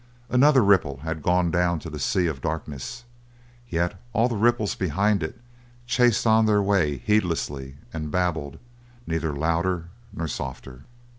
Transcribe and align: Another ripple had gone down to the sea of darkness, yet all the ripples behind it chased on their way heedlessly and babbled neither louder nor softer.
Another 0.29 0.63
ripple 0.63 1.01
had 1.03 1.21
gone 1.21 1.51
down 1.51 1.77
to 1.77 1.89
the 1.91 1.99
sea 1.99 2.25
of 2.25 2.41
darkness, 2.41 3.03
yet 3.69 4.01
all 4.13 4.27
the 4.27 4.35
ripples 4.35 4.73
behind 4.73 5.21
it 5.21 5.39
chased 5.85 6.25
on 6.25 6.47
their 6.47 6.59
way 6.63 6.97
heedlessly 7.05 7.75
and 7.93 8.09
babbled 8.09 8.57
neither 9.05 9.31
louder 9.31 9.89
nor 10.11 10.27
softer. 10.27 10.85